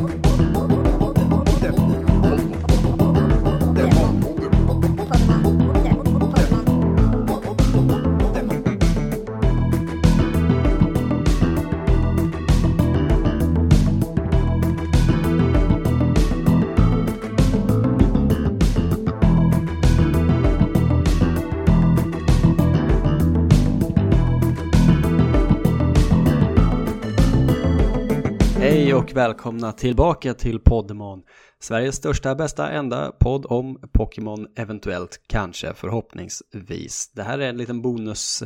Hej 0.00 0.29
och 29.00 29.16
välkomna 29.16 29.72
tillbaka 29.72 30.34
till 30.34 30.60
Poddemon. 30.60 31.22
Sveriges 31.60 31.96
största, 31.96 32.34
bästa, 32.34 32.70
enda 32.70 33.12
podd 33.12 33.46
om 33.46 33.80
Pokémon, 33.92 34.46
eventuellt, 34.56 35.20
kanske, 35.26 35.74
förhoppningsvis. 35.74 37.12
Det 37.14 37.22
här 37.22 37.38
är 37.38 37.48
en 37.48 37.56
liten 37.56 37.82
bonus, 37.82 38.42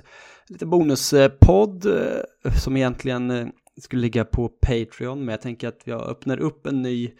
liten 0.48 0.70
bonuspodd 0.70 1.86
eh, 1.86 2.52
som 2.62 2.76
egentligen 2.76 3.30
eh, 3.30 3.46
skulle 3.80 4.02
ligga 4.02 4.24
på 4.24 4.48
Patreon, 4.48 5.18
men 5.18 5.28
jag 5.28 5.40
tänker 5.40 5.68
att 5.68 5.80
jag 5.84 6.08
öppnar 6.08 6.40
upp 6.40 6.66
en 6.66 6.82
ny, 6.82 7.10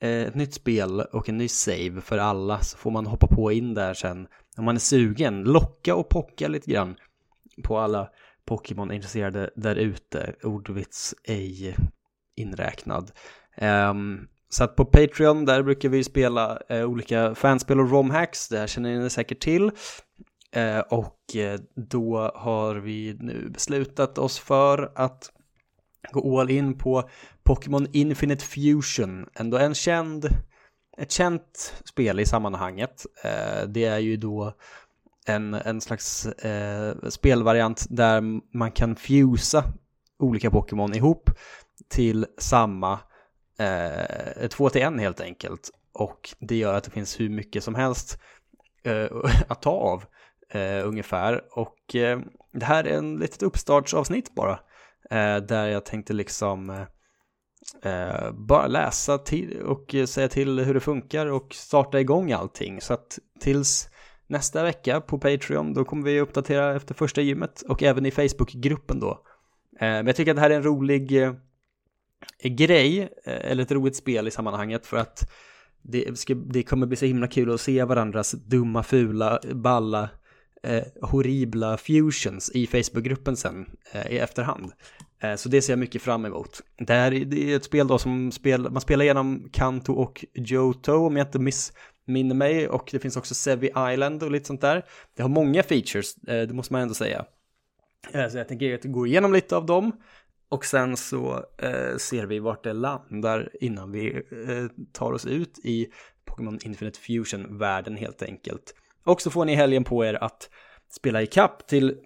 eh, 0.00 0.10
ett 0.10 0.34
nytt 0.34 0.54
spel 0.54 1.00
och 1.00 1.28
en 1.28 1.38
ny 1.38 1.48
save 1.48 2.00
för 2.00 2.18
alla, 2.18 2.60
så 2.60 2.78
får 2.78 2.90
man 2.90 3.06
hoppa 3.06 3.26
på 3.26 3.52
in 3.52 3.74
där 3.74 3.94
sen 3.94 4.26
om 4.56 4.64
man 4.64 4.74
är 4.74 4.80
sugen. 4.80 5.44
Locka 5.44 5.94
och 5.94 6.08
pocka 6.08 6.48
lite 6.48 6.70
grann 6.70 6.96
på 7.64 7.78
alla 7.78 8.08
Pokémon-intresserade 8.44 9.50
där 9.56 9.76
ute. 9.76 10.34
Ordvits 10.42 11.14
ej 11.24 11.76
inräknad. 12.38 13.10
Um, 13.60 14.28
så 14.48 14.64
att 14.64 14.76
på 14.76 14.84
Patreon 14.84 15.44
där 15.44 15.62
brukar 15.62 15.88
vi 15.88 16.04
spela 16.04 16.58
uh, 16.72 16.84
olika 16.84 17.34
fanspel 17.34 17.80
och 17.80 17.90
romhacks, 17.90 18.48
det 18.48 18.58
här 18.58 18.66
känner 18.66 18.98
ni 18.98 19.10
säkert 19.10 19.40
till. 19.40 19.64
Uh, 20.56 20.78
och 20.78 21.18
uh, 21.36 21.60
då 21.74 22.32
har 22.34 22.74
vi 22.74 23.16
nu 23.20 23.48
beslutat 23.50 24.18
oss 24.18 24.38
för 24.38 24.92
att 24.94 25.30
gå 26.12 26.40
all 26.40 26.50
in 26.50 26.78
på 26.78 27.10
Pokémon 27.42 27.86
Infinite 27.92 28.44
Fusion, 28.44 29.26
ändå 29.34 29.58
en 29.58 29.74
känd, 29.74 30.28
ett 30.98 31.12
känt 31.12 31.74
spel 31.84 32.20
i 32.20 32.26
sammanhanget. 32.26 33.06
det 33.66 33.84
är 33.84 33.98
ju 33.98 34.16
då 34.16 34.52
en, 35.26 35.54
en 35.54 35.80
slags 35.80 36.28
spelvariant 37.08 37.86
där 37.90 38.20
man 38.56 38.72
kan 38.72 38.96
fusa 38.96 39.64
olika 40.18 40.50
Pokémon 40.50 40.94
ihop 40.94 41.30
till 41.88 42.26
samma, 42.38 42.98
eh, 43.58 44.48
två 44.48 44.70
till 44.70 44.82
en 44.82 44.98
helt 44.98 45.20
enkelt. 45.20 45.70
Och 45.92 46.30
det 46.38 46.56
gör 46.56 46.74
att 46.74 46.84
det 46.84 46.90
finns 46.90 47.20
hur 47.20 47.28
mycket 47.28 47.64
som 47.64 47.74
helst 47.74 48.20
eh, 48.84 49.06
att 49.48 49.62
ta 49.62 49.70
av 49.70 50.04
eh, 50.50 50.88
ungefär. 50.88 51.44
Och 51.50 51.94
eh, 51.94 52.20
det 52.52 52.64
här 52.64 52.84
är 52.84 52.98
en 52.98 53.16
litet 53.16 53.42
uppstartsavsnitt 53.42 54.34
bara. 54.34 54.60
Eh, 55.10 55.36
där 55.36 55.66
jag 55.66 55.84
tänkte 55.84 56.12
liksom 56.12 56.70
eh, 57.82 58.30
bara 58.32 58.66
läsa 58.66 59.18
till 59.18 59.62
och 59.62 59.94
säga 60.08 60.28
till 60.28 60.58
hur 60.58 60.74
det 60.74 60.80
funkar 60.80 61.26
och 61.26 61.54
starta 61.54 62.00
igång 62.00 62.32
allting. 62.32 62.80
Så 62.80 62.94
att 62.94 63.18
tills 63.40 63.88
nästa 64.26 64.62
vecka 64.62 65.00
på 65.00 65.18
Patreon 65.18 65.74
då 65.74 65.84
kommer 65.84 66.04
vi 66.04 66.20
uppdatera 66.20 66.76
efter 66.76 66.94
första 66.94 67.20
gymmet 67.20 67.62
och 67.62 67.82
även 67.82 68.06
i 68.06 68.10
Facebookgruppen 68.10 69.00
då. 69.00 69.10
Eh, 69.80 69.88
men 69.88 70.06
jag 70.06 70.16
tycker 70.16 70.30
att 70.30 70.36
det 70.36 70.40
här 70.40 70.50
är 70.50 70.56
en 70.56 70.62
rolig 70.62 71.22
eh, 71.22 71.32
grej, 72.42 73.00
eh, 73.00 73.50
eller 73.50 73.62
ett 73.62 73.72
roligt 73.72 73.96
spel 73.96 74.28
i 74.28 74.30
sammanhanget 74.30 74.86
för 74.86 74.96
att 74.96 75.30
det, 75.82 76.18
ska, 76.18 76.34
det 76.34 76.62
kommer 76.62 76.86
bli 76.86 76.96
så 76.96 77.06
himla 77.06 77.26
kul 77.26 77.54
att 77.54 77.60
se 77.60 77.84
varandras 77.84 78.32
dumma, 78.32 78.82
fula, 78.82 79.40
balla, 79.54 80.08
eh, 80.62 80.82
horribla 81.02 81.76
fusions 81.76 82.50
i 82.50 82.66
Facebookgruppen 82.66 83.36
sen 83.36 83.66
eh, 83.92 84.12
i 84.12 84.18
efterhand. 84.18 84.72
Eh, 85.22 85.34
så 85.34 85.48
det 85.48 85.62
ser 85.62 85.72
jag 85.72 85.78
mycket 85.78 86.02
fram 86.02 86.24
emot. 86.24 86.60
Det 86.78 86.92
här 86.92 87.10
det 87.10 87.52
är 87.52 87.56
ett 87.56 87.64
spel 87.64 87.88
då 87.88 87.98
som 87.98 88.32
spel, 88.32 88.70
man 88.70 88.80
spelar 88.80 89.04
genom 89.04 89.48
Kanto 89.52 89.92
och 89.92 90.24
Johto 90.34 90.92
om 90.92 91.16
jag 91.16 91.26
inte 91.26 91.38
missminner 91.38 92.34
mig 92.34 92.68
och 92.68 92.88
det 92.92 92.98
finns 92.98 93.16
också 93.16 93.34
Sevi 93.34 93.70
Island 93.92 94.22
och 94.22 94.30
lite 94.30 94.46
sånt 94.46 94.60
där. 94.60 94.84
Det 95.16 95.22
har 95.22 95.28
många 95.28 95.62
features, 95.62 96.16
eh, 96.16 96.48
det 96.48 96.54
måste 96.54 96.72
man 96.72 96.82
ändå 96.82 96.94
säga. 96.94 97.24
Eh, 98.12 98.28
så 98.28 98.38
jag 98.38 98.48
tänker 98.48 98.88
gå 98.88 99.06
igenom 99.06 99.32
lite 99.32 99.56
av 99.56 99.66
dem. 99.66 99.92
Och 100.48 100.64
sen 100.64 100.96
så 100.96 101.44
eh, 101.58 101.96
ser 101.96 102.26
vi 102.26 102.38
vart 102.38 102.64
det 102.64 102.72
landar 102.72 103.50
innan 103.60 103.92
vi 103.92 104.14
eh, 104.16 104.86
tar 104.92 105.12
oss 105.12 105.26
ut 105.26 105.58
i 105.58 105.86
Pokémon 106.24 106.58
Infinite 106.62 106.98
Fusion-världen 106.98 107.96
helt 107.96 108.22
enkelt. 108.22 108.74
Och 109.04 109.22
så 109.22 109.30
får 109.30 109.44
ni 109.44 109.54
helgen 109.54 109.84
på 109.84 110.04
er 110.04 110.14
att 110.14 110.50
spela 110.90 111.22
i 111.22 111.26
kapp 111.26 111.66
till 111.66 111.98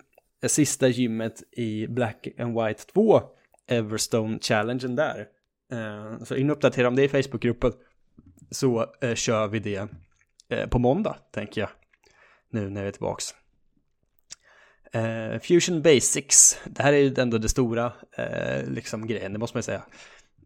eh, 0.42 0.48
sista 0.48 0.88
gymmet 0.88 1.42
i 1.52 1.86
Black 1.86 2.28
and 2.38 2.60
White 2.60 2.82
2, 2.94 3.22
Everstone 3.66 4.38
Challengen 4.38 4.96
där. 4.96 5.26
Eh, 5.72 6.24
så 6.24 6.36
in 6.36 6.50
och 6.50 6.56
uppdatera 6.56 6.88
om 6.88 6.96
det 6.96 7.04
i 7.04 7.08
Facebookgruppen 7.08 7.72
så 8.50 8.86
eh, 9.00 9.14
kör 9.14 9.48
vi 9.48 9.58
det 9.58 9.88
eh, 10.48 10.68
på 10.68 10.78
måndag, 10.78 11.16
tänker 11.30 11.60
jag, 11.60 11.70
nu 12.50 12.70
när 12.70 12.82
vi 12.82 12.88
är 12.88 12.92
tillbaks. 12.92 13.34
Eh, 14.94 15.38
Fusion 15.38 15.82
Basics, 15.82 16.58
det 16.64 16.82
här 16.82 16.92
är 16.92 16.98
ju 16.98 17.14
ändå 17.18 17.38
det 17.38 17.48
stora 17.48 17.92
eh, 18.16 18.70
liksom 18.70 19.06
grejen, 19.06 19.32
det 19.32 19.38
måste 19.38 19.56
man 19.56 19.58
ju 19.58 19.62
säga. 19.62 19.82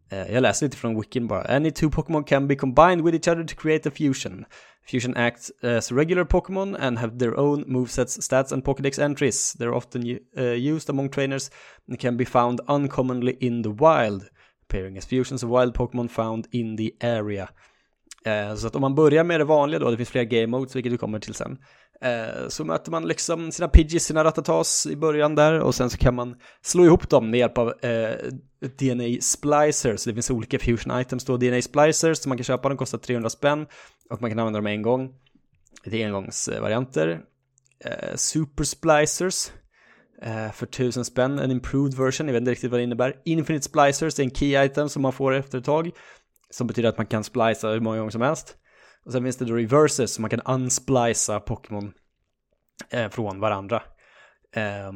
Eh, 0.09 0.33
jag 0.33 0.41
läser 0.41 0.65
lite 0.65 0.77
från 0.77 0.99
wikin 0.99 1.27
bara. 1.27 1.41
Any 1.41 1.71
two 1.71 1.89
Pokémon 1.89 2.23
can 2.23 2.47
be 2.47 2.55
combined 2.55 3.01
with 3.05 3.15
each 3.15 3.27
other 3.27 3.43
to 3.43 3.55
create 3.55 3.89
a 3.89 3.91
fusion. 3.91 4.45
Fusion 4.87 5.17
acts 5.17 5.51
as 5.61 5.91
regular 5.91 6.23
Pokémon 6.23 6.75
and 6.79 6.97
have 6.97 7.19
their 7.19 7.35
own 7.35 7.65
movesets, 7.67 8.21
stats 8.21 8.53
and 8.53 8.63
Pokédex 8.63 8.99
entries. 8.99 9.53
They're 9.59 9.75
often 9.75 10.19
eh, 10.37 10.73
used 10.73 10.89
among 10.89 11.09
trainers 11.09 11.51
and 11.89 11.99
can 11.99 12.17
be 12.17 12.25
found 12.25 12.61
uncommonly 12.67 13.37
in 13.39 13.63
the 13.63 13.71
wild, 13.71 14.29
Pairing 14.69 14.97
as 14.97 15.05
fusions 15.05 15.43
of 15.43 15.49
wild 15.49 15.73
Pokémon 15.73 16.09
found 16.09 16.47
in 16.51 16.75
the 16.77 16.95
area. 17.01 17.49
Eh, 18.27 18.55
så 18.55 18.67
att 18.67 18.75
om 18.75 18.81
man 18.81 18.95
börjar 18.95 19.23
med 19.23 19.39
det 19.39 19.43
vanliga 19.43 19.79
då, 19.79 19.91
det 19.91 19.97
finns 19.97 20.09
flera 20.09 20.25
game 20.25 20.47
modes, 20.47 20.75
vilket 20.75 20.93
vi 20.93 20.97
kommer 20.97 21.19
till 21.19 21.33
sen, 21.33 21.57
eh, 22.01 22.47
så 22.47 22.65
möter 22.65 22.91
man 22.91 23.07
liksom 23.07 23.51
sina 23.51 23.67
Pidgeys, 23.67 24.03
sina 24.03 24.23
Ratatas 24.23 24.87
i 24.91 24.95
början 24.95 25.35
där 25.35 25.59
och 25.59 25.75
sen 25.75 25.89
så 25.89 25.97
kan 25.97 26.15
man 26.15 26.35
slå 26.61 26.85
ihop 26.85 27.09
dem 27.09 27.29
med 27.29 27.39
hjälp 27.39 27.57
av 27.57 27.67
eh, 27.67 28.15
DNA 28.79 29.21
splicers. 29.21 30.03
Det 30.03 30.13
finns 30.13 30.31
olika 30.31 30.59
fusion 30.59 30.99
items 31.01 31.25
då, 31.25 31.37
DNA 31.37 31.61
splicers 31.61 32.17
som 32.17 32.29
man 32.29 32.37
kan 32.37 32.43
köpa, 32.43 32.69
de 32.69 32.77
kostar 32.77 32.97
300 32.97 33.29
spänn 33.29 33.65
och 34.09 34.21
man 34.21 34.31
kan 34.31 34.39
använda 34.39 34.59
dem 34.59 34.67
en 34.67 34.81
gång. 34.81 35.09
Det 35.85 36.03
är 36.03 36.07
engångsvarianter. 36.07 37.21
Eh, 37.85 38.15
super 38.15 38.63
splicers 38.63 39.51
eh, 40.21 40.51
för 40.51 40.65
1000 40.65 41.05
spänn, 41.05 41.39
en 41.39 41.51
improved 41.51 41.93
version, 41.93 42.27
jag 42.27 42.33
vet 42.33 42.41
inte 42.41 42.51
riktigt 42.51 42.71
vad 42.71 42.79
det 42.79 42.83
innebär. 42.83 43.15
Infinite 43.25 43.65
splicers, 43.65 44.15
det 44.15 44.21
är 44.21 44.23
en 44.23 44.35
key 44.35 44.65
item 44.65 44.89
som 44.89 45.01
man 45.01 45.13
får 45.13 45.33
efter 45.33 45.57
ett 45.57 45.65
tag, 45.65 45.91
som 46.49 46.67
betyder 46.67 46.89
att 46.89 46.97
man 46.97 47.07
kan 47.07 47.23
splicea 47.23 47.71
hur 47.71 47.79
många 47.79 47.97
gånger 47.97 48.11
som 48.11 48.21
helst. 48.21 48.57
Och 49.05 49.11
sen 49.11 49.23
finns 49.23 49.37
det 49.37 49.45
då 49.45 49.55
reverses 49.55 50.13
så 50.13 50.21
man 50.21 50.29
kan 50.29 50.41
unsplica 50.45 51.39
Pokémon 51.39 51.93
eh, 52.89 53.09
från 53.09 53.39
varandra. 53.39 53.83
Eh, 54.55 54.91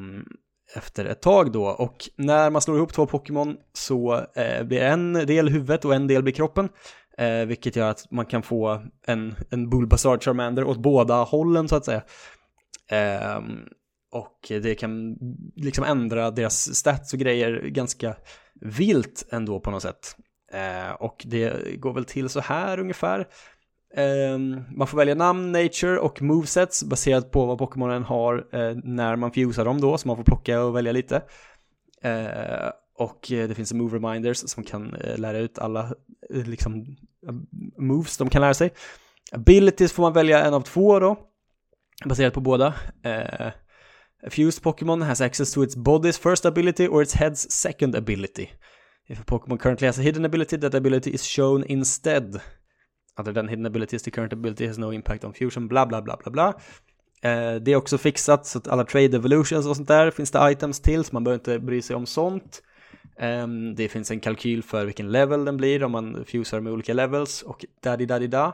efter 0.76 1.06
ett 1.06 1.22
tag 1.22 1.52
då. 1.52 1.66
Och 1.66 2.10
när 2.16 2.50
man 2.50 2.62
slår 2.62 2.78
ihop 2.78 2.94
två 2.94 3.06
Pokémon 3.06 3.58
så 3.74 4.26
eh, 4.36 4.64
blir 4.64 4.82
en 4.82 5.14
del 5.14 5.50
huvudet 5.50 5.86
och 5.86 5.96
en 5.96 6.08
del 6.08 6.24
blir 6.24 6.34
kroppen. 6.34 6.70
Eh, 7.18 7.46
vilket 7.46 7.76
gör 7.76 7.90
att 7.90 8.12
man 8.12 8.26
kan 8.26 8.44
få 8.44 8.84
en, 9.08 9.36
en 9.50 9.70
Bulbasaur 9.70 10.18
Charmander 10.18 10.64
åt 10.64 10.78
båda 10.78 11.24
hållen 11.24 11.68
så 11.68 11.76
att 11.76 11.86
säga. 11.86 12.04
Ehm, 12.90 13.60
och 14.12 14.38
det 14.48 14.76
kan 14.76 15.18
liksom 15.56 15.84
ändra 15.84 16.32
deras 16.32 16.76
stats 16.76 17.14
och 17.14 17.20
grejer 17.20 17.62
ganska 17.68 18.16
vilt 18.62 19.28
ändå 19.32 19.60
på 19.60 19.72
något 19.72 19.82
sätt. 19.82 20.16
Eh, 20.54 20.92
och 20.92 21.24
det 21.26 21.80
går 21.80 21.94
väl 21.94 22.06
till 22.06 22.30
så 22.30 22.40
här 22.40 22.80
ungefär. 22.80 23.28
Eh, 23.96 24.38
man 24.76 24.88
får 24.88 24.98
välja 24.98 25.16
namn, 25.16 25.52
nature 25.52 26.00
och 26.00 26.22
movesets 26.22 26.84
baserat 26.84 27.32
på 27.32 27.46
vad 27.46 27.58
Pokémonen 27.58 28.04
har 28.04 28.48
eh, 28.52 28.76
när 28.84 29.16
man 29.16 29.32
fusar 29.32 29.66
dem 29.66 29.82
då, 29.82 29.98
så 29.98 30.08
man 30.08 30.18
får 30.18 30.24
plocka 30.24 30.64
och 30.64 30.76
välja 30.76 30.92
lite. 30.92 31.22
Eh, 32.02 32.70
och 32.98 33.32
eh, 33.32 33.48
det 33.48 33.56
finns 33.56 33.74
move 33.74 33.98
reminders 33.98 34.38
som 34.38 34.64
kan 34.64 34.96
eh, 34.96 35.18
lära 35.18 35.38
ut 35.38 35.60
alla 35.60 35.94
liksom 36.30 36.96
moves 37.78 38.18
de 38.18 38.30
kan 38.30 38.42
lära 38.42 38.54
sig. 38.54 38.74
Abilities 39.32 39.92
får 39.92 40.04
man 40.04 40.14
välja 40.14 40.46
en 40.46 40.54
av 40.54 40.62
två 40.62 41.00
då, 41.00 41.18
baserat 42.06 42.34
på 42.34 42.42
båda. 42.42 42.74
A 44.24 44.30
fused 44.30 44.64
Pokémon 44.64 45.02
has 45.02 45.22
access 45.22 45.54
to 45.54 45.64
its 45.64 45.78
body's 45.78 46.22
first 46.22 46.46
ability 46.46 46.88
or 46.88 47.02
its 47.02 47.16
head's 47.16 47.50
second 47.50 47.96
ability. 47.96 48.48
If 49.08 49.20
a 49.20 49.24
Pokémon 49.24 49.58
currently 49.58 49.88
has 49.88 50.00
a 50.00 50.02
hidden 50.02 50.26
ability, 50.26 50.58
that 50.58 50.76
ability 50.76 51.12
is 51.12 51.24
shown 51.24 51.64
instead. 51.68 52.26
Alltså, 52.26 52.42
Other 53.22 53.34
than 53.34 53.48
hidden 53.48 53.66
abilities, 53.66 54.04
the 54.04 54.12
current 54.12 54.34
ability 54.34 54.68
has 54.68 54.78
no 54.78 54.94
impact 54.94 55.24
on 55.24 55.34
fusion, 55.34 55.68
bla 55.68 55.86
bla 55.86 56.02
bla 56.02 56.18
bla 56.18 56.32
bla. 56.32 56.48
Eh, 57.22 57.56
det 57.56 57.72
är 57.72 57.76
också 57.76 57.98
fixat 57.98 58.46
så 58.46 58.58
att 58.58 58.68
alla 58.68 58.84
trade 58.84 59.18
evolutions 59.18 59.68
och 59.68 59.76
sånt 59.76 59.88
där 59.88 60.12
finns 60.12 60.32
det 60.32 60.52
items 60.52 60.80
till, 60.80 61.04
så 61.04 61.10
man 61.14 61.24
behöver 61.24 61.40
inte 61.40 61.60
bry 61.60 61.82
sig 61.82 61.96
om 61.96 62.06
sånt. 62.06 62.64
Eh, 63.20 63.48
det 63.76 63.90
finns 63.90 64.12
en 64.12 64.20
kalkyl 64.20 64.64
för 64.64 64.86
vilken 64.86 65.12
level 65.12 65.46
den 65.46 65.58
blir 65.58 65.84
om 65.84 65.92
man 65.92 66.26
fusar 66.26 66.60
med 66.60 66.74
olika 66.74 66.94
levels 66.94 67.42
och 67.42 67.66
daddy 67.84 68.06
daddy 68.06 68.28
da. 68.28 68.54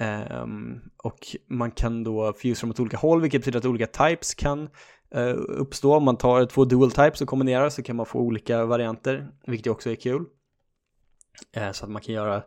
Um, 0.00 0.80
och 0.96 1.18
man 1.48 1.70
kan 1.70 2.04
då 2.04 2.32
fusa 2.32 2.66
mot 2.66 2.80
olika 2.80 2.96
håll 2.96 3.20
vilket 3.20 3.40
betyder 3.40 3.58
att 3.58 3.64
olika 3.64 3.86
types 3.86 4.34
kan 4.34 4.68
Eh, 5.14 5.34
uppstå. 5.48 5.94
Om 5.94 6.04
man 6.04 6.16
tar 6.16 6.46
två 6.46 6.64
dual 6.64 6.90
types 6.90 7.20
och 7.20 7.28
kombinerar 7.28 7.70
så 7.70 7.82
kan 7.82 7.96
man 7.96 8.06
få 8.06 8.18
olika 8.18 8.64
varianter 8.64 9.28
vilket 9.46 9.70
också 9.70 9.90
är 9.90 9.94
kul. 9.94 10.24
Eh, 11.52 11.72
så 11.72 11.84
att 11.84 11.90
man 11.90 12.02
kan 12.02 12.14
göra 12.14 12.42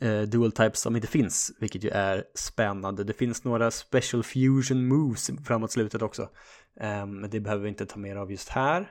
eh, 0.00 0.22
dual 0.22 0.52
types 0.52 0.80
som 0.80 0.96
inte 0.96 1.08
finns 1.08 1.52
vilket 1.60 1.84
ju 1.84 1.88
är 1.88 2.24
spännande. 2.34 3.04
Det 3.04 3.12
finns 3.12 3.44
några 3.44 3.70
special 3.70 4.22
fusion 4.22 4.88
moves 4.88 5.30
framåt 5.44 5.72
slutet 5.72 6.02
också. 6.02 6.28
Men 7.06 7.30
det 7.30 7.40
behöver 7.40 7.62
vi 7.62 7.68
inte 7.68 7.86
ta 7.86 7.98
mer 7.98 8.16
av 8.16 8.30
just 8.30 8.48
här. 8.48 8.90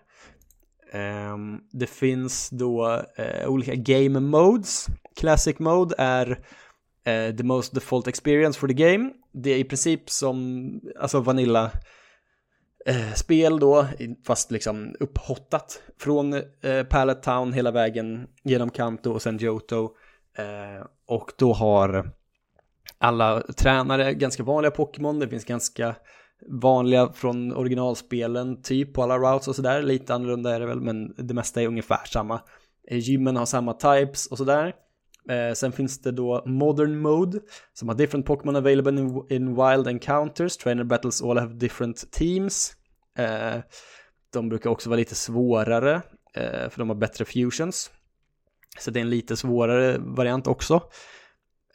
Ehm, 0.92 1.60
det 1.72 1.88
finns 1.88 2.50
då 2.50 3.02
olika 3.48 3.76
game 3.76 4.20
modes. 4.20 4.88
Classic 5.16 5.60
mode 5.60 5.96
är 5.98 6.44
the 7.38 7.44
most 7.44 7.74
default 7.74 8.08
experience 8.08 8.60
for 8.60 8.68
the 8.68 8.74
game. 8.74 9.14
Det 9.32 9.50
är 9.50 9.58
i 9.58 9.64
princip 9.64 10.10
som 10.10 10.72
alltså 11.00 11.20
Vanilla 11.20 11.72
eh, 12.86 13.14
spel 13.14 13.60
då, 13.60 13.88
fast 14.28 14.52
liksom 14.52 14.96
upphottat 15.00 15.82
från 16.00 16.34
eh, 16.34 16.84
Pallet 16.90 17.24
Town 17.24 17.54
hela 17.54 17.72
vägen 17.72 18.28
genom 18.44 18.70
Kanto 18.70 19.12
och 19.12 19.22
sen 19.22 19.38
Johto. 19.38 19.90
Eh, 20.38 20.86
och 21.08 21.32
då 21.38 21.54
har 21.54 22.12
alla 22.98 23.42
tränare 23.42 24.14
ganska 24.14 24.44
vanliga 24.44 24.72
Pokémon, 24.72 25.20
det 25.20 25.28
finns 25.28 25.46
ganska 25.46 25.96
vanliga 26.50 27.14
från 27.14 27.54
originalspelen, 27.54 28.62
typ 28.62 28.94
på 28.94 29.04
alla 29.04 29.18
routes 29.18 29.48
och 29.48 29.56
sådär. 29.56 29.82
Lite 29.82 30.14
annorlunda 30.14 30.56
är 30.56 30.60
det 30.60 30.66
väl, 30.66 30.82
men 30.82 31.16
det 31.18 31.34
mesta 31.34 31.62
är 31.62 31.68
ungefär 31.68 32.06
samma. 32.06 32.42
Eh, 32.88 32.98
gymmen 32.98 33.36
har 33.36 33.46
samma 33.46 33.74
types 33.74 34.28
och 34.28 34.38
sådär. 34.38 34.74
Eh, 35.30 35.54
sen 35.54 35.72
finns 35.72 36.02
det 36.02 36.12
då 36.12 36.44
Modern 36.46 36.98
Mode 36.98 37.40
som 37.74 37.88
har 37.90 37.96
different 37.96 38.26
Pokémon 38.26 38.56
available 38.56 39.00
in, 39.00 39.26
in, 39.30 39.56
Wild 39.56 39.88
Encounters. 39.88 40.58
Trainer 40.58 40.84
Battles 40.84 41.22
all 41.22 41.38
have 41.38 41.54
different 41.54 42.12
teams. 42.12 42.76
Eh, 43.18 43.62
de 44.34 44.50
brukar 44.50 44.70
också 44.70 44.90
vara 44.90 44.98
lite 44.98 45.16
svårare 45.16 46.02
eh, 46.34 46.70
för 46.70 46.78
de 46.78 46.90
har 46.90 46.96
bättre 46.96 47.26
fusions. 47.26 47.92
Så 48.80 48.92
det 48.92 49.00
är 49.00 49.02
en 49.02 49.10
lite 49.10 49.38
svårare 49.38 49.98
variant 49.98 50.48
också. 50.48 50.82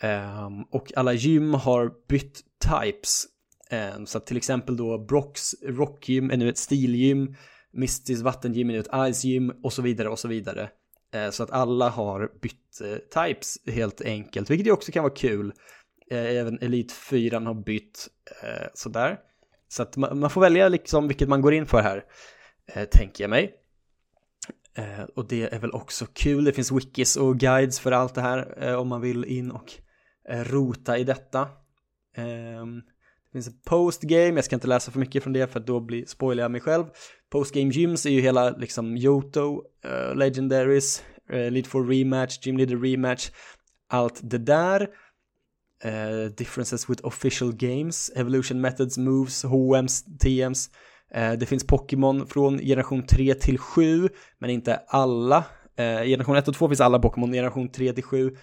Ehm, 0.00 0.62
och 0.62 0.92
alla 0.96 1.12
gym 1.12 1.54
har 1.54 1.92
bytt 2.08 2.40
types 2.60 3.24
ehm, 3.70 4.06
så 4.06 4.20
till 4.20 4.36
exempel 4.36 4.76
då 4.76 4.98
Brocks 4.98 5.54
rockgym 5.62 6.30
är 6.30 6.36
nu 6.36 6.48
ett 6.48 6.58
stilgym, 6.58 7.34
Mistys 7.72 8.20
vattengym 8.20 8.70
är 8.70 8.74
nu 8.74 8.80
ett 8.80 9.10
icegym 9.10 9.52
och 9.62 9.72
så 9.72 9.82
vidare 9.82 10.08
och 10.08 10.18
så 10.18 10.28
vidare. 10.28 10.70
Eh, 11.14 11.30
så 11.30 11.42
att 11.42 11.50
alla 11.50 11.88
har 11.88 12.32
bytt 12.42 12.80
eh, 12.80 13.22
types 13.22 13.58
helt 13.66 14.00
enkelt, 14.00 14.50
vilket 14.50 14.66
ju 14.66 14.72
också 14.72 14.92
kan 14.92 15.02
vara 15.02 15.14
kul. 15.14 15.52
Eh, 16.10 16.36
även 16.36 16.58
Elite 16.58 16.94
4 16.94 17.38
har 17.38 17.54
bytt 17.54 18.08
eh, 18.42 18.66
sådär. 18.74 19.18
Så 19.68 19.82
att 19.82 19.96
man 19.96 20.30
får 20.30 20.40
välja 20.40 20.68
liksom 20.68 21.08
vilket 21.08 21.28
man 21.28 21.40
går 21.40 21.54
in 21.54 21.66
för 21.66 21.82
här, 21.82 22.04
eh, 22.72 22.84
tänker 22.84 23.24
jag 23.24 23.30
mig. 23.30 23.54
Eh, 24.74 25.02
och 25.14 25.28
det 25.28 25.54
är 25.54 25.58
väl 25.58 25.72
också 25.72 26.06
kul, 26.12 26.44
det 26.44 26.52
finns 26.52 26.72
wikis 26.72 27.16
och 27.16 27.38
guides 27.38 27.80
för 27.80 27.92
allt 27.92 28.14
det 28.14 28.20
här 28.20 28.76
om 28.76 28.88
man 28.88 29.00
vill 29.00 29.24
in 29.24 29.50
och 29.50 29.72
rota 30.28 30.98
i 30.98 31.04
detta 31.04 31.48
ehm, 32.16 32.82
finns 33.36 33.48
ett 33.48 33.64
postgame, 33.64 34.34
jag 34.34 34.44
ska 34.44 34.56
inte 34.56 34.66
läsa 34.66 34.90
för 34.90 34.98
mycket 34.98 35.22
från 35.22 35.32
det 35.32 35.52
för 35.52 35.60
då 35.60 35.80
blir, 35.80 36.04
spoilar 36.06 36.44
jag 36.44 36.50
mig 36.50 36.60
själv. 36.60 36.84
Postgame 37.30 37.70
gyms 37.70 38.06
är 38.06 38.10
ju 38.10 38.20
hela 38.20 38.50
liksom 38.50 38.96
Yoto, 38.96 39.62
uh, 39.84 40.16
Legendaries, 40.16 41.02
eh, 41.30 41.38
uh, 41.38 41.50
Lead 41.50 41.66
for 41.66 41.86
Rematch, 41.86 42.46
Gym 42.46 42.56
Leader 42.56 42.76
Rematch, 42.76 43.30
allt 43.88 44.20
det 44.22 44.38
där. 44.38 44.88
Uh, 45.84 46.30
differences 46.36 46.90
with 46.90 47.06
official 47.06 47.52
games, 47.52 48.10
evolution 48.14 48.60
methods, 48.60 48.98
moves, 48.98 49.44
HMs, 49.44 50.04
TMs. 50.18 50.70
Uh, 51.16 51.32
det 51.32 51.46
finns 51.46 51.66
Pokémon 51.66 52.26
från 52.26 52.58
generation 52.58 53.06
3 53.06 53.34
till 53.34 53.58
7, 53.58 54.08
men 54.38 54.50
inte 54.50 54.80
alla. 54.88 55.38
Uh, 55.80 56.04
generation 56.04 56.36
1 56.36 56.48
och 56.48 56.54
2 56.54 56.68
finns 56.68 56.80
alla 56.80 56.98
Pokémon, 56.98 57.32
generation 57.32 57.68
3 57.68 57.92
till 57.92 58.04
7 58.04 58.36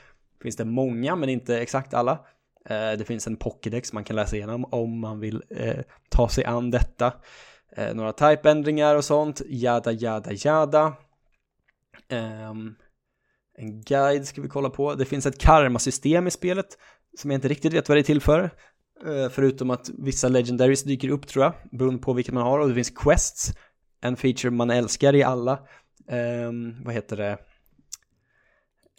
finns 0.44 0.56
det 0.56 0.66
många, 0.66 1.16
men 1.16 1.30
inte 1.30 1.60
exakt 1.60 1.94
alla. 1.94 2.20
Eh, 2.70 2.98
det 2.98 3.06
finns 3.08 3.28
en 3.28 3.38
Pokédex 3.38 3.94
man 3.94 4.04
kan 4.04 4.16
läsa 4.16 4.36
igenom 4.36 4.66
om 4.66 5.00
man 5.00 5.20
vill 5.20 5.44
eh, 5.50 5.80
ta 6.10 6.30
sig 6.30 6.46
an 6.46 6.72
detta. 6.72 7.14
Eh, 7.76 7.94
några 7.94 8.14
typeändringar 8.14 8.96
och 8.96 9.06
sånt, 9.06 9.42
jada 9.46 9.92
jada 9.92 10.32
jada. 10.34 10.94
Ehm, 12.10 12.76
en 13.58 13.82
guide 13.82 14.28
ska 14.28 14.42
vi 14.42 14.48
kolla 14.48 14.70
på. 14.70 14.96
Det 14.96 15.06
finns 15.06 15.26
ett 15.26 15.42
karmasystem 15.42 16.28
i 16.28 16.32
spelet 16.32 16.78
som 17.18 17.32
jag 17.32 17.38
inte 17.38 17.48
riktigt 17.48 17.74
vet 17.74 17.90
vad 17.90 17.98
det 17.98 18.02
är 18.02 18.04
till 18.04 18.22
för. 18.22 18.50
Förutom 19.30 19.70
att 19.70 19.90
vissa 19.98 20.28
legendaries 20.28 20.84
dyker 20.84 21.10
upp 21.10 21.28
tror 21.28 21.44
jag, 21.44 21.54
beroende 21.72 22.02
på 22.02 22.14
vilket 22.14 22.34
man 22.34 22.44
har. 22.44 22.60
Och 22.60 22.70
det 22.70 22.76
finns 22.76 22.90
quests, 22.90 23.52
en 24.02 24.16
feature 24.16 24.52
man 24.52 24.70
älskar 24.70 25.16
i 25.16 25.24
alla, 25.24 25.60
um, 26.48 26.84
vad 26.84 26.94
heter 26.94 27.18
det, 27.18 27.38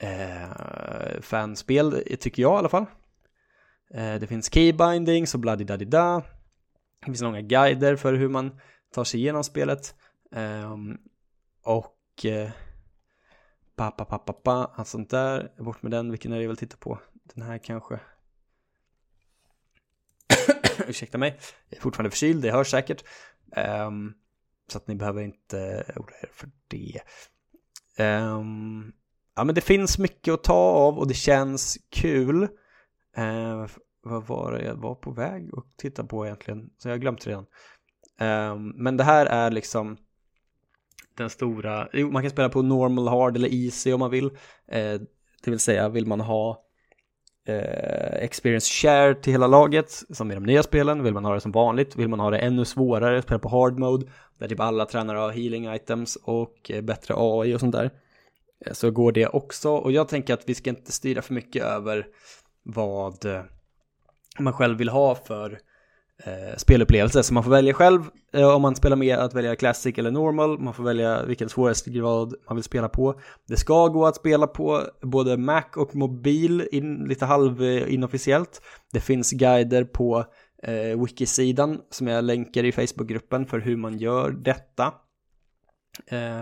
uh, 0.03 1.21
fanspel, 1.21 2.03
tycker 2.21 2.43
jag 2.43 2.55
i 2.55 2.59
alla 2.59 2.69
fall. 2.69 2.87
Eh, 3.91 4.15
det 4.15 4.27
finns 4.27 4.55
keybindings 4.55 5.35
och 5.35 5.41
bladdi-daddi-da. 5.41 6.23
Det 7.01 7.07
finns 7.07 7.21
långa 7.21 7.41
guider 7.41 7.97
för 7.97 8.15
hur 8.15 8.29
man 8.29 8.61
tar 8.91 9.05
sig 9.05 9.21
igenom 9.21 9.45
spelet. 9.45 9.95
Ehm, 10.33 10.99
och 11.63 12.25
eh, 12.25 12.51
pa, 13.77 13.91
pa, 13.91 14.05
pa, 14.05 14.19
pa, 14.19 14.33
pa, 14.33 14.73
allt 14.75 14.89
sånt 14.89 15.11
där. 15.11 15.53
Bort 15.59 15.83
med 15.83 15.93
den, 15.93 16.11
vilken 16.11 16.33
är 16.33 16.37
det 16.37 16.43
jag 16.43 16.49
vill 16.49 16.57
titta 16.57 16.77
på? 16.77 16.99
Den 17.35 17.43
här 17.43 17.59
kanske. 17.59 18.01
Ursäkta 20.89 21.19
mig, 21.19 21.39
jag 21.69 21.77
är 21.77 21.83
fortfarande 21.83 22.11
förkyld, 22.11 22.43
det 22.43 22.51
hörs 22.51 22.71
säkert. 22.71 23.05
Um, 23.57 24.15
så 24.69 24.79
att 24.79 24.89
ni 24.89 24.95
behöver 24.95 25.23
inte 25.23 25.85
oroa 25.97 26.17
er 26.23 26.31
för 26.33 26.51
det. 26.69 27.01
Um, 28.05 28.93
ja 29.37 29.45
men 29.45 29.55
det 29.55 29.61
finns 29.61 29.99
mycket 29.99 30.35
att 30.35 30.45
ta 30.45 30.55
av 30.55 30.99
och 30.99 31.09
det 31.09 31.15
känns 31.15 31.79
kul. 31.91 32.49
Eh, 33.17 33.67
vad 34.03 34.27
var 34.27 34.53
det 34.53 34.65
jag 34.65 34.75
var 34.75 34.95
på 34.95 35.11
väg 35.11 35.51
att 35.53 35.77
titta 35.77 36.05
på 36.05 36.27
egentligen? 36.27 36.71
Så 36.79 36.89
jag 36.89 36.93
har 36.93 36.99
glömt 36.99 37.27
redan. 37.27 37.47
Eh, 38.21 38.57
men 38.75 38.97
det 38.97 39.05
här 39.05 39.27
är 39.27 39.51
liksom 39.51 39.97
den 41.17 41.31
stora, 41.31 41.89
jo, 41.93 42.11
man 42.11 42.23
kan 42.23 42.31
spela 42.31 42.49
på 42.49 42.63
normal, 42.63 43.09
hard 43.09 43.37
eller 43.37 43.55
easy 43.55 43.93
om 43.93 44.01
man 44.01 44.11
vill. 44.11 44.27
Eh, 44.69 45.01
det 45.45 45.51
vill 45.51 45.59
säga, 45.59 45.89
vill 45.89 46.07
man 46.07 46.21
ha 46.21 46.65
eh, 47.47 48.25
experience 48.25 48.73
share 48.73 49.15
till 49.15 49.33
hela 49.33 49.47
laget, 49.47 49.91
som 50.11 50.31
i 50.31 50.35
de 50.35 50.43
nya 50.43 50.63
spelen, 50.63 51.03
vill 51.03 51.15
man 51.15 51.25
ha 51.25 51.35
det 51.35 51.41
som 51.41 51.53
vanligt, 51.53 51.97
vill 51.97 52.09
man 52.09 52.21
ha 52.21 52.31
det 52.31 52.39
ännu 52.39 52.65
svårare, 52.65 53.23
spela 53.23 53.39
på 53.39 53.49
hard 53.49 53.79
mode, 53.79 54.07
där 54.39 54.49
typ 54.49 54.61
alla 54.61 54.87
tränare 54.87 55.19
har 55.19 55.31
healing 55.31 55.75
items 55.75 56.17
och 56.17 56.71
eh, 56.71 56.83
bättre 56.83 57.15
AI 57.17 57.55
och 57.55 57.61
sånt 57.61 57.75
där. 57.75 57.91
Eh, 58.67 58.73
så 58.73 58.91
går 58.91 59.13
det 59.13 59.27
också, 59.27 59.71
och 59.71 59.93
jag 59.93 60.09
tänker 60.09 60.35
att 60.35 60.49
vi 60.49 60.55
ska 60.55 60.71
inte 60.71 60.93
styra 60.93 61.23
för 61.23 61.35
mycket 61.35 61.63
över 61.63 62.07
vad 62.65 63.25
eh, 63.25 63.43
man 64.39 64.53
själv 64.53 64.79
vill 64.79 64.89
ha 64.89 65.15
för 65.15 65.59
eh, 66.25 66.57
spelupplevelse. 66.57 67.23
Så 67.23 67.35
man 67.35 67.45
får 67.45 67.51
välja 67.51 67.75
själv 67.75 68.03
eh, 68.33 68.55
om 68.55 68.63
man 68.63 68.77
spelar 68.77 68.97
med 68.97 69.19
att 69.19 69.35
välja 69.35 69.57
Classic 69.57 69.99
eller 69.99 70.11
Normal. 70.11 70.59
Man 70.59 70.75
får 70.75 70.85
välja 70.85 71.25
vilken 71.25 71.49
svårighetsgrad 71.49 72.35
man 72.49 72.57
vill 72.57 72.65
spela 72.65 72.89
på. 72.89 73.21
Det 73.49 73.57
ska 73.57 73.89
gå 73.89 74.07
att 74.07 74.17
spela 74.17 74.47
på 74.47 74.83
både 75.03 75.37
Mac 75.37 75.65
och 75.77 75.95
mobil 75.95 76.69
in, 76.73 77.05
lite 77.05 77.25
halv 77.25 77.63
eh, 77.63 77.95
inofficiellt. 77.95 78.63
Det 78.93 79.01
finns 79.01 79.33
guider 79.33 79.85
på 79.85 80.25
eh, 80.63 81.01
wikisidan 81.03 81.81
som 81.91 82.07
jag 82.07 82.25
länkar 82.25 82.65
i 82.65 82.73
Facebookgruppen 82.73 83.47
för 83.47 83.59
hur 83.59 83.77
man 83.77 83.99
gör 83.99 84.31
detta. 84.31 84.95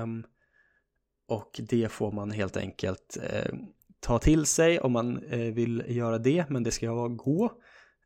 Um, 0.02 0.24
och 1.28 1.60
det 1.68 1.92
får 1.92 2.12
man 2.12 2.30
helt 2.30 2.56
enkelt 2.56 3.18
eh, 3.22 3.52
ta 4.02 4.18
till 4.18 4.46
sig 4.46 4.80
om 4.80 4.92
man 4.92 5.24
eh, 5.24 5.54
vill 5.54 5.84
göra 5.86 6.18
det, 6.18 6.44
men 6.48 6.62
det 6.62 6.70
ska 6.70 7.08
gå. 7.08 7.52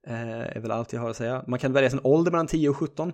Eh, 0.07 0.57
är 0.57 0.61
väl 0.61 0.71
allt 0.71 0.93
jag 0.93 1.00
har 1.00 1.11
att 1.11 1.17
säga. 1.17 1.45
Man 1.47 1.59
kan 1.59 1.73
välja 1.73 1.91
sin 1.91 2.00
ålder 2.03 2.31
mellan 2.31 2.47
10 2.47 2.69
och 2.69 2.76
17. 2.76 3.12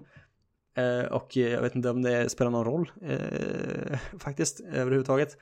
Eh, 0.75 1.13
och 1.13 1.37
jag 1.37 1.63
vet 1.63 1.75
inte 1.75 1.91
om 1.91 2.03
det 2.03 2.31
spelar 2.31 2.51
någon 2.51 2.65
roll 2.65 2.93
eh, 3.03 3.99
faktiskt 4.19 4.61
överhuvudtaget. 4.61 5.37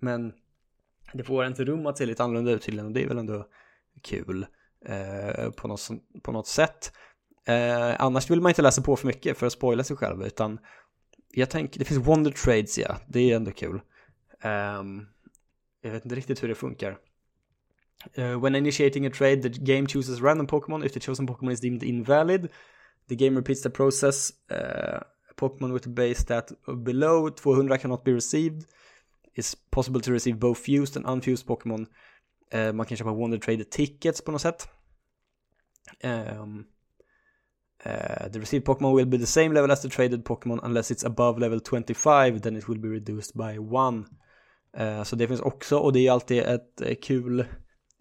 Men 0.00 0.32
det 1.12 1.24
får 1.24 1.46
inte 1.46 1.64
rum 1.64 1.86
att 1.86 1.98
se 1.98 2.06
lite 2.06 2.24
annorlunda 2.24 2.50
ut 2.50 2.62
tydligen 2.62 2.86
och 2.86 2.92
det 2.92 3.04
är 3.04 3.08
väl 3.08 3.18
ändå 3.18 3.46
kul 4.02 4.46
eh, 4.86 5.50
på, 5.50 5.68
något, 5.68 5.88
på 6.22 6.32
något 6.32 6.46
sätt. 6.46 6.92
Eh, 7.46 8.00
annars 8.02 8.30
vill 8.30 8.40
man 8.40 8.50
inte 8.50 8.62
läsa 8.62 8.82
på 8.82 8.96
för 8.96 9.06
mycket 9.06 9.38
för 9.38 9.46
att 9.46 9.52
spoila 9.52 9.84
sig 9.84 9.96
själv 9.96 10.26
utan 10.26 10.58
jag 11.32 11.50
tänker, 11.50 11.78
det 11.78 11.84
finns 11.84 12.06
Wonder 12.06 12.30
Trades 12.30 12.78
ja, 12.78 12.96
det 13.08 13.30
är 13.30 13.36
ändå 13.36 13.50
kul. 13.50 13.80
Um, 14.44 15.08
jag 15.80 15.90
vet 15.90 16.04
inte 16.04 16.16
riktigt 16.16 16.42
hur 16.42 16.48
det 16.48 16.54
funkar. 16.54 16.98
Uh, 18.18 18.40
when 18.40 18.54
initiating 18.54 19.06
a 19.06 19.10
trade 19.10 19.42
the 19.42 19.48
game 19.48 19.86
chooses 19.86 20.20
random 20.20 20.46
Pokémon. 20.46 20.84
If 20.84 20.92
the 20.92 21.00
chosen 21.00 21.26
Pokémon 21.26 21.52
is 21.52 21.60
deemed 21.60 21.82
invalid 21.82 22.48
the 23.08 23.16
game 23.16 23.34
repeats 23.36 23.62
the 23.62 23.70
process. 23.70 24.32
Uh, 24.50 25.00
Pokémon 25.36 25.72
with 25.72 25.86
a 25.86 25.90
base 25.90 26.18
stat 26.18 26.52
below 26.84 27.28
200 27.28 27.80
cannot 27.80 28.04
be 28.04 28.12
received. 28.12 28.66
It's 29.34 29.54
possible 29.54 30.00
to 30.00 30.12
receive 30.12 30.38
both 30.38 30.58
fused 30.58 30.96
and 30.96 31.06
unfused 31.06 31.46
Pokémon. 31.46 31.86
Uh, 32.52 32.72
man 32.72 32.86
kan 32.86 32.96
köpa 32.96 33.12
Wonder 33.12 33.38
Trade 33.38 33.64
tickets 33.64 34.20
på 34.20 34.32
något 34.32 34.40
sätt. 34.40 34.68
Um, 36.04 36.66
uh, 37.86 38.28
the 38.28 38.40
received 38.40 38.66
Pokémon 38.66 38.94
will 38.94 39.06
be 39.06 39.18
the 39.18 39.26
same 39.26 39.54
level 39.54 39.70
as 39.70 39.82
the 39.82 39.88
traded 39.88 40.24
Pokémon 40.24 40.60
unless 40.62 40.90
it's 40.90 41.04
above 41.04 41.38
level 41.38 41.60
25 41.60 42.42
then 42.42 42.56
it 42.56 42.68
will 42.68 42.78
be 42.78 42.88
reduced 42.88 43.36
by 43.36 43.58
one. 43.58 44.04
Eh, 44.78 45.02
så 45.02 45.16
det 45.16 45.28
finns 45.28 45.40
också 45.40 45.78
och 45.78 45.92
det 45.92 45.98
är 45.98 46.02
ju 46.02 46.08
alltid 46.08 46.42
ett 46.42 46.80
eh, 46.80 46.94
kul 47.02 47.44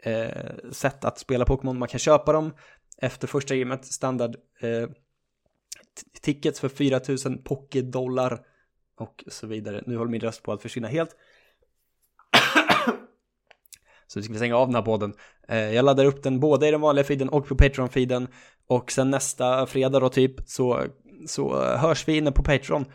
eh, 0.03 0.71
sätt 0.71 1.05
att 1.05 1.19
spela 1.19 1.45
Pokémon. 1.45 1.79
Man 1.79 1.87
kan 1.87 1.99
köpa 1.99 2.33
dem 2.33 2.53
efter 3.01 3.27
första 3.27 3.55
gamet, 3.55 3.85
standard 3.85 4.35
tickets 6.21 6.59
för 6.59 6.69
4000 6.69 7.43
Poké-dollar 7.43 8.39
och 8.99 9.23
så 9.27 9.47
vidare. 9.47 9.83
Nu 9.85 9.97
håller 9.97 10.11
min 10.11 10.21
röst 10.21 10.43
på 10.43 10.53
att 10.53 10.61
försvinna 10.61 10.87
helt. 10.87 11.09
Så 14.07 14.19
vi 14.19 14.23
ska 14.23 14.33
stänga 14.33 14.57
av 14.57 14.67
den 14.67 14.75
här 14.75 14.81
podden. 14.81 15.13
Jag 15.47 15.85
laddar 15.85 16.05
upp 16.05 16.23
den 16.23 16.39
både 16.39 16.67
i 16.67 16.71
den 16.71 16.81
vanliga 16.81 17.05
feeden 17.05 17.29
och 17.29 17.47
på 17.47 17.55
Patreon-feeden. 17.55 18.27
Och 18.67 18.91
sen 18.91 19.11
nästa 19.11 19.65
fredag 19.65 19.99
då 19.99 20.09
typ 20.09 20.35
så, 20.45 20.83
så 21.27 21.63
hörs 21.63 22.07
vi 22.07 22.17
inne 22.17 22.31
på 22.31 22.43
Patreon 22.43 22.85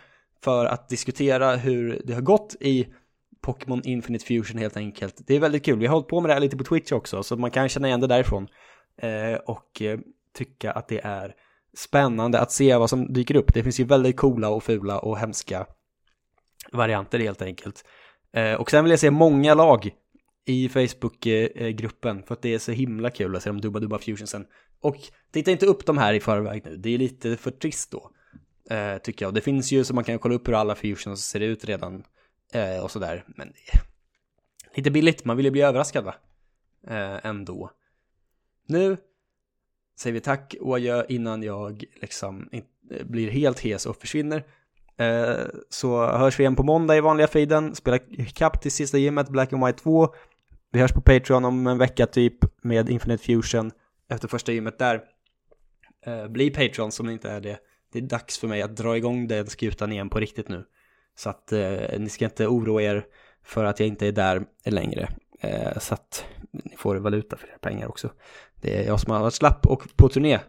för 0.42 0.64
att 0.64 0.88
diskutera 0.88 1.56
hur 1.56 2.02
det 2.04 2.14
har 2.14 2.20
gått 2.20 2.56
i 2.60 2.86
Pokémon 3.42 3.80
Infinite 3.84 4.26
Fusion 4.26 4.58
helt 4.58 4.76
enkelt. 4.76 5.20
Det 5.26 5.36
är 5.36 5.40
väldigt 5.40 5.64
kul. 5.64 5.78
Vi 5.78 5.86
har 5.86 5.94
hållit 5.94 6.08
på 6.08 6.20
med 6.20 6.28
det 6.30 6.34
här 6.34 6.40
lite 6.40 6.56
på 6.56 6.64
Twitch 6.64 6.92
också 6.92 7.22
så 7.22 7.36
man 7.36 7.50
kan 7.50 7.68
känna 7.68 7.88
igen 7.88 8.00
det 8.00 8.06
därifrån. 8.06 8.48
Eh, 8.96 9.34
och 9.34 9.82
eh, 9.82 9.98
tycka 10.34 10.72
att 10.72 10.88
det 10.88 11.00
är 11.04 11.34
spännande 11.76 12.40
att 12.40 12.52
se 12.52 12.76
vad 12.76 12.90
som 12.90 13.12
dyker 13.12 13.36
upp. 13.36 13.54
Det 13.54 13.62
finns 13.62 13.80
ju 13.80 13.84
väldigt 13.84 14.16
coola 14.16 14.48
och 14.48 14.64
fula 14.64 14.98
och 14.98 15.18
hemska 15.18 15.66
varianter 16.72 17.18
helt 17.18 17.42
enkelt. 17.42 17.84
Eh, 18.32 18.54
och 18.54 18.70
sen 18.70 18.84
vill 18.84 18.90
jag 18.90 19.00
se 19.00 19.10
många 19.10 19.54
lag 19.54 19.90
i 20.44 20.68
Facebook-gruppen 20.68 22.18
eh, 22.18 22.24
för 22.24 22.34
att 22.34 22.42
det 22.42 22.54
är 22.54 22.58
så 22.58 22.72
himla 22.72 23.10
kul 23.10 23.36
att 23.36 23.42
se 23.42 23.50
de 23.50 23.60
Dubba 23.60 23.80
Dubba 23.80 23.98
Fusionsen. 23.98 24.46
Och 24.80 24.96
titta 25.32 25.50
inte 25.50 25.66
upp 25.66 25.86
de 25.86 25.98
här 25.98 26.14
i 26.14 26.20
förväg 26.20 26.62
nu, 26.64 26.76
det 26.76 26.94
är 26.94 26.98
lite 26.98 27.36
för 27.36 27.50
trist 27.50 27.90
då. 27.90 28.10
Eh, 28.70 28.98
tycker 28.98 29.24
jag. 29.24 29.28
Och 29.28 29.34
det 29.34 29.40
finns 29.40 29.72
ju 29.72 29.84
så 29.84 29.94
man 29.94 30.04
kan 30.04 30.18
kolla 30.18 30.34
upp 30.34 30.48
hur 30.48 30.54
alla 30.54 30.74
fusions 30.74 31.24
ser 31.24 31.40
ut 31.40 31.64
redan 31.64 32.04
eh, 32.52 32.78
och 32.78 32.90
sådär. 32.90 33.24
Men 33.26 33.52
det 33.52 33.78
är 34.72 34.76
lite 34.76 34.90
billigt, 34.90 35.24
man 35.24 35.36
vill 35.36 35.46
ju 35.46 35.50
bli 35.50 35.62
överraskad 35.62 36.04
va? 36.04 36.14
Eh, 36.86 37.26
ändå. 37.26 37.70
Nu 38.66 38.96
säger 39.98 40.14
vi 40.14 40.20
tack 40.20 40.54
och 40.60 40.76
adjö 40.76 41.04
innan 41.08 41.42
jag 41.42 41.84
liksom 42.00 42.48
eh, 42.52 42.62
blir 43.06 43.30
helt 43.30 43.60
hes 43.60 43.86
och 43.86 43.96
försvinner. 43.96 44.44
Eh, 44.96 45.46
så 45.68 46.06
hörs 46.06 46.38
vi 46.38 46.42
igen 46.42 46.56
på 46.56 46.62
måndag 46.62 46.96
i 46.96 47.00
vanliga 47.00 47.28
feeden, 47.28 47.74
spela 47.74 47.98
kapp 48.34 48.62
till 48.62 48.72
sista 48.72 48.98
gymmet, 48.98 49.28
Black 49.28 49.52
and 49.52 49.66
White 49.66 49.78
2. 49.78 50.14
Vi 50.72 50.80
hörs 50.80 50.92
på 50.92 51.00
Patreon 51.00 51.44
om 51.44 51.66
en 51.66 51.78
vecka 51.78 52.06
typ 52.06 52.64
med 52.64 52.90
Infinite 52.90 53.24
Fusion 53.24 53.70
efter 54.08 54.28
första 54.28 54.52
gymmet 54.52 54.78
där. 54.78 55.02
Eh, 56.06 56.28
bli 56.28 56.50
Patreon 56.50 56.92
som 56.92 57.10
inte 57.10 57.30
är 57.30 57.40
det. 57.40 57.58
Det 57.92 57.98
är 57.98 58.02
dags 58.02 58.38
för 58.38 58.48
mig 58.48 58.62
att 58.62 58.76
dra 58.76 58.96
igång 58.96 59.28
den 59.28 59.46
skutan 59.46 59.92
igen 59.92 60.08
på 60.08 60.20
riktigt 60.20 60.48
nu. 60.48 60.64
Så 61.14 61.30
att 61.30 61.52
eh, 61.52 61.98
ni 61.98 62.08
ska 62.08 62.24
inte 62.24 62.46
oroa 62.46 62.82
er 62.82 63.06
för 63.42 63.64
att 63.64 63.80
jag 63.80 63.86
inte 63.86 64.06
är 64.06 64.12
där 64.12 64.44
längre. 64.64 65.08
Eh, 65.40 65.78
så 65.78 65.94
att 65.94 66.24
ni 66.50 66.76
får 66.76 66.96
valuta 66.96 67.36
för 67.36 67.48
era 67.48 67.58
pengar 67.58 67.88
också. 67.88 68.12
Det 68.60 68.76
är 68.76 68.86
jag 68.86 69.00
som 69.00 69.12
har 69.12 69.20
varit 69.20 69.34
slapp 69.34 69.66
och 69.66 69.96
på 69.96 70.08
turné. 70.08 70.40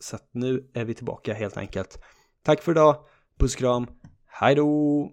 Så 0.00 0.16
att 0.16 0.28
nu 0.32 0.70
är 0.74 0.84
vi 0.84 0.94
tillbaka 0.94 1.34
helt 1.34 1.56
enkelt. 1.56 1.98
Tack 2.42 2.62
för 2.62 2.72
idag. 2.72 2.96
Puss 3.38 3.56
kram. 3.56 3.86
Hej 4.26 4.54
då! 4.54 5.06